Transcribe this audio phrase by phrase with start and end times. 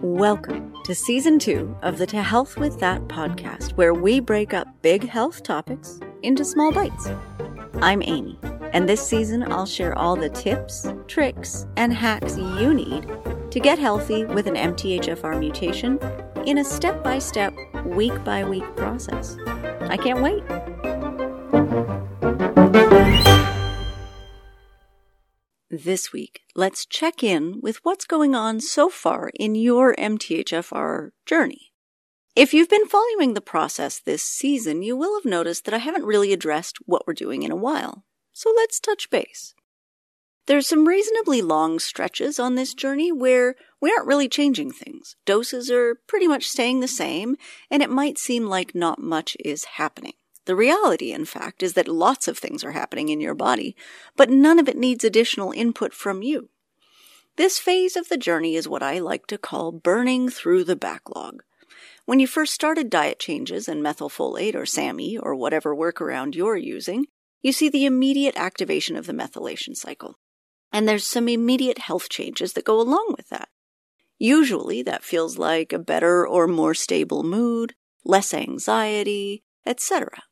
[0.00, 4.66] Welcome to season two of the To Health With That podcast, where we break up
[4.80, 7.10] big health topics into small bites.
[7.82, 8.38] I'm Amy,
[8.72, 13.06] and this season I'll share all the tips, tricks, and hacks you need
[13.50, 15.98] to get healthy with an MTHFR mutation
[16.46, 17.54] in a step by step,
[17.84, 19.36] week by week process.
[19.82, 20.42] I can't wait.
[25.84, 31.70] This week, let's check in with what's going on so far in your MTHFR journey.
[32.34, 36.04] If you've been following the process this season, you will have noticed that I haven't
[36.04, 38.04] really addressed what we're doing in a while.
[38.32, 39.54] So let's touch base.
[40.48, 45.14] There's some reasonably long stretches on this journey where we aren't really changing things.
[45.26, 47.36] Doses are pretty much staying the same,
[47.70, 50.14] and it might seem like not much is happening.
[50.48, 53.76] The reality, in fact, is that lots of things are happening in your body,
[54.16, 56.48] but none of it needs additional input from you.
[57.36, 61.42] This phase of the journey is what I like to call burning through the backlog.
[62.06, 67.04] When you first started diet changes and methylfolate or SAMe or whatever workaround you're using,
[67.42, 70.18] you see the immediate activation of the methylation cycle.
[70.72, 73.50] And there's some immediate health changes that go along with that.
[74.18, 80.22] Usually that feels like a better or more stable mood, less anxiety, etc.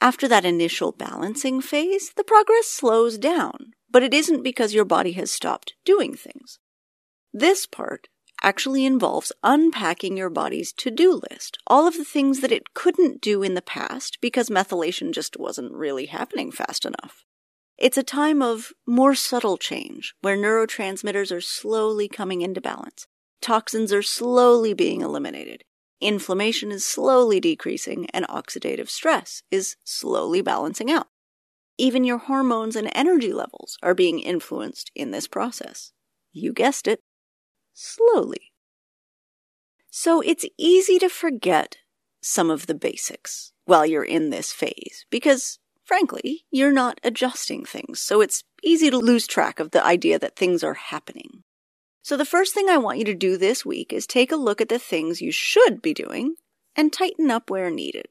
[0.00, 5.12] After that initial balancing phase, the progress slows down, but it isn't because your body
[5.12, 6.58] has stopped doing things.
[7.32, 8.08] This part
[8.42, 13.20] actually involves unpacking your body's to do list, all of the things that it couldn't
[13.20, 17.24] do in the past because methylation just wasn't really happening fast enough.
[17.78, 23.06] It's a time of more subtle change where neurotransmitters are slowly coming into balance.
[23.40, 25.64] Toxins are slowly being eliminated.
[26.00, 31.08] Inflammation is slowly decreasing and oxidative stress is slowly balancing out.
[31.78, 35.92] Even your hormones and energy levels are being influenced in this process.
[36.32, 37.00] You guessed it,
[37.72, 38.52] slowly.
[39.90, 41.78] So it's easy to forget
[42.20, 48.00] some of the basics while you're in this phase because, frankly, you're not adjusting things.
[48.00, 51.44] So it's easy to lose track of the idea that things are happening.
[52.06, 54.60] So the first thing I want you to do this week is take a look
[54.60, 56.36] at the things you should be doing
[56.76, 58.06] and tighten up where needed.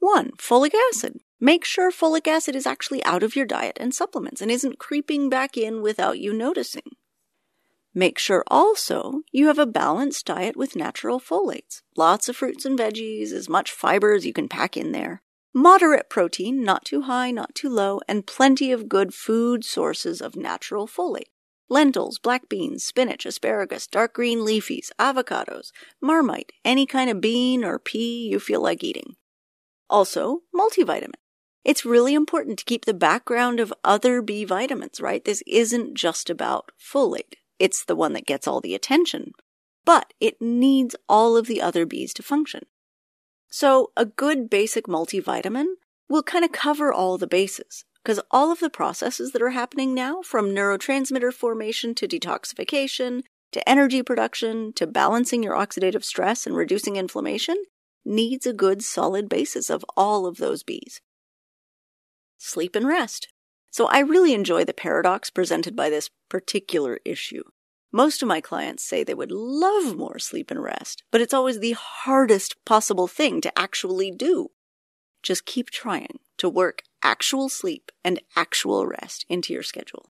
[0.00, 0.32] 1.
[0.32, 1.20] Folic acid.
[1.40, 5.30] Make sure folic acid is actually out of your diet and supplements and isn't creeping
[5.30, 6.82] back in without you noticing.
[7.94, 11.80] Make sure also you have a balanced diet with natural folates.
[11.96, 15.22] Lots of fruits and veggies, as much fiber as you can pack in there.
[15.54, 20.36] Moderate protein, not too high, not too low, and plenty of good food sources of
[20.36, 21.30] natural folate
[21.68, 25.70] lentils, black beans, spinach, asparagus, dark green leafies, avocados,
[26.00, 29.16] marmite, any kind of bean or pea you feel like eating.
[29.90, 31.14] Also, multivitamin.
[31.64, 35.24] It's really important to keep the background of other B vitamins, right?
[35.24, 37.34] This isn't just about folate.
[37.58, 39.32] It's the one that gets all the attention,
[39.84, 42.66] but it needs all of the other Bs to function.
[43.50, 45.66] So a good basic multivitamin
[46.08, 47.84] will kind of cover all the bases.
[48.02, 53.22] Because all of the processes that are happening now, from neurotransmitter formation to detoxification,
[53.52, 57.56] to energy production, to balancing your oxidative stress and reducing inflammation,
[58.04, 61.00] needs a good solid basis of all of those Bs.
[62.38, 63.28] Sleep and rest.
[63.70, 67.42] So I really enjoy the paradox presented by this particular issue.
[67.92, 71.60] Most of my clients say they would love more sleep and rest, but it's always
[71.60, 74.50] the hardest possible thing to actually do.
[75.22, 80.10] Just keep trying to work actual sleep and actual rest into your schedule.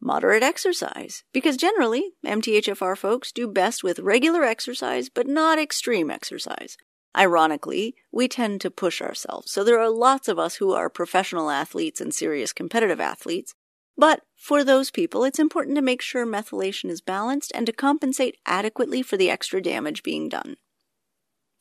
[0.00, 6.78] Moderate exercise, because generally, MTHFR folks do best with regular exercise, but not extreme exercise.
[7.16, 11.50] Ironically, we tend to push ourselves, so there are lots of us who are professional
[11.50, 13.54] athletes and serious competitive athletes.
[13.96, 18.38] But for those people, it's important to make sure methylation is balanced and to compensate
[18.46, 20.56] adequately for the extra damage being done.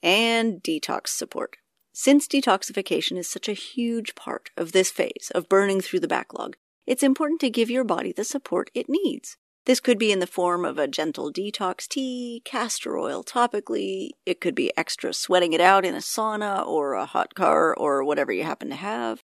[0.01, 1.57] And detox support.
[1.91, 6.55] Since detoxification is such a huge part of this phase of burning through the backlog,
[6.85, 9.37] it's important to give your body the support it needs.
[9.65, 14.11] This could be in the form of a gentle detox tea, castor oil topically.
[14.25, 18.03] It could be extra sweating it out in a sauna or a hot car or
[18.03, 19.21] whatever you happen to have.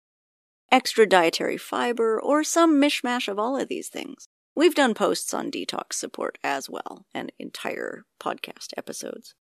[0.71, 4.27] Extra dietary fiber or some mishmash of all of these things.
[4.55, 9.35] We've done posts on detox support as well and entire podcast episodes.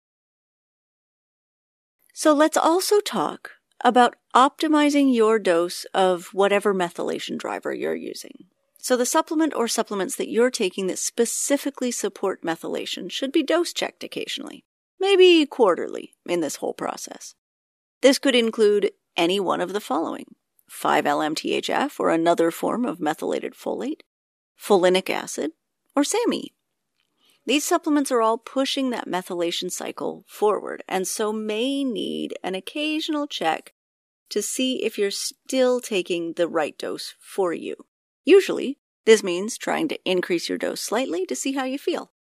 [2.12, 3.52] So let's also talk
[3.82, 8.46] about optimizing your dose of whatever methylation driver you're using.
[8.78, 13.72] So the supplement or supplements that you're taking that specifically support methylation should be dose
[13.72, 14.64] checked occasionally,
[14.98, 17.34] maybe quarterly in this whole process.
[18.00, 20.34] This could include any one of the following
[20.70, 24.00] 5-LMTHF or another form of methylated folate,
[24.58, 25.50] folinic acid,
[25.94, 26.54] or SAMe.
[27.50, 33.26] These supplements are all pushing that methylation cycle forward and so may need an occasional
[33.26, 33.72] check
[34.28, 37.74] to see if you're still taking the right dose for you.
[38.24, 42.12] Usually, this means trying to increase your dose slightly to see how you feel.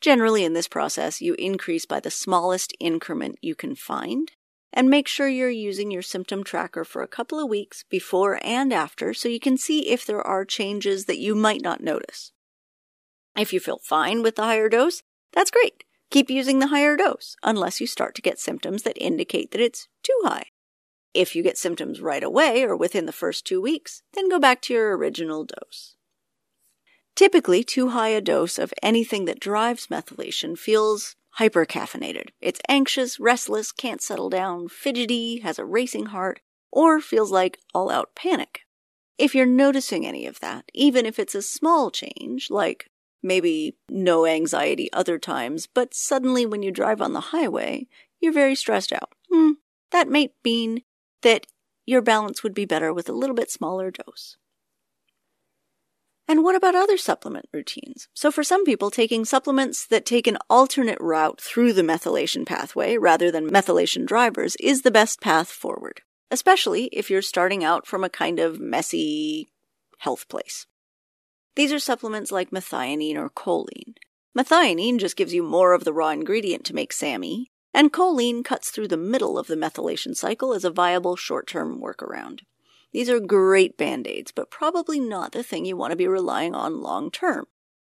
[0.00, 4.32] Generally, in this process, you increase by the smallest increment you can find,
[4.72, 8.72] and make sure you're using your symptom tracker for a couple of weeks before and
[8.72, 12.32] after so you can see if there are changes that you might not notice.
[13.36, 15.02] If you feel fine with the higher dose,
[15.32, 15.84] that's great.
[16.10, 19.88] Keep using the higher dose unless you start to get symptoms that indicate that it's
[20.02, 20.46] too high.
[21.12, 24.62] If you get symptoms right away or within the first two weeks, then go back
[24.62, 25.96] to your original dose.
[27.16, 32.30] Typically, too high a dose of anything that drives methylation feels hypercaffeinated.
[32.40, 36.40] It's anxious, restless, can't settle down, fidgety, has a racing heart,
[36.72, 38.60] or feels like all out panic.
[39.16, 42.90] If you're noticing any of that, even if it's a small change, like
[43.24, 47.88] maybe no anxiety other times, but suddenly when you drive on the highway,
[48.20, 49.52] you're very stressed out, hmm,
[49.90, 50.82] that may mean
[51.22, 51.46] that
[51.86, 54.36] your balance would be better with a little bit smaller dose.
[56.26, 58.08] And what about other supplement routines?
[58.14, 62.96] So, for some people, taking supplements that take an alternate route through the methylation pathway
[62.96, 66.00] rather than methylation drivers is the best path forward,
[66.30, 69.48] especially if you're starting out from a kind of messy
[69.98, 70.66] health place.
[71.56, 73.94] These are supplements like methionine or choline.
[74.36, 78.70] Methionine just gives you more of the raw ingredient to make SAMe, and choline cuts
[78.70, 82.40] through the middle of the methylation cycle as a viable short term workaround.
[82.92, 86.54] These are great band aids, but probably not the thing you want to be relying
[86.54, 87.46] on long term.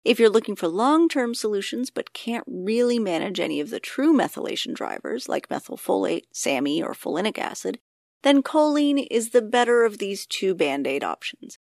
[0.04, 4.12] If you're looking for long term solutions but can't really manage any of the true
[4.12, 7.78] methylation drivers like methylfolate, SAMe, or folinic acid,
[8.22, 11.58] then choline is the better of these two band aid options.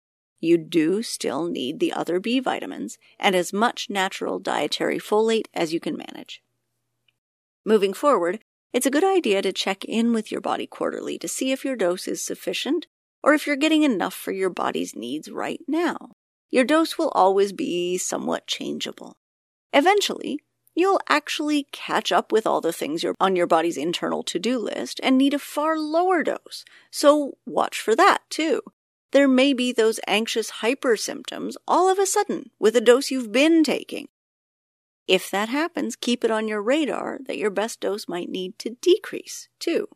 [0.40, 5.72] You do still need the other B vitamins and as much natural dietary folate as
[5.72, 6.42] you can manage.
[7.64, 8.40] Moving forward,
[8.72, 11.76] it's a good idea to check in with your body quarterly to see if your
[11.76, 12.86] dose is sufficient
[13.22, 16.12] or if you're getting enough for your body's needs right now.
[16.50, 19.16] Your dose will always be somewhat changeable.
[19.72, 20.40] Eventually,
[20.74, 25.00] you'll actually catch up with all the things you're on your body's internal to-do list
[25.02, 26.64] and need a far lower dose.
[26.90, 28.60] So watch for that too.
[29.12, 33.32] There may be those anxious hyper symptoms all of a sudden with a dose you've
[33.32, 34.08] been taking.
[35.06, 38.70] If that happens, keep it on your radar that your best dose might need to
[38.82, 39.88] decrease too.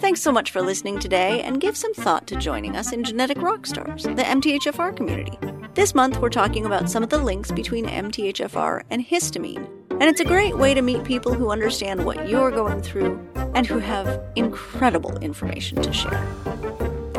[0.00, 3.36] Thanks so much for listening today and give some thought to joining us in Genetic
[3.36, 5.38] Rockstars, the MTHFR community.
[5.74, 10.20] This month, we're talking about some of the links between MTHFR and histamine, and it's
[10.20, 13.20] a great way to meet people who understand what you're going through
[13.54, 16.26] and who have incredible information to share.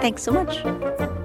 [0.04, 1.23] Thanks so much.